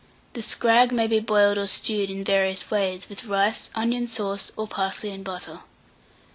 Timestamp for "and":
5.11-5.23